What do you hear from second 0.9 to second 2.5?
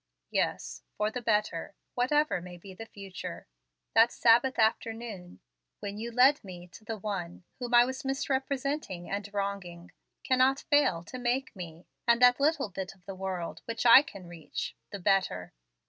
for the better, whatever